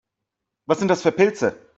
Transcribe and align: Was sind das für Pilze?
Was 0.65 0.79
sind 0.79 0.87
das 0.87 1.03
für 1.03 1.11
Pilze? 1.11 1.55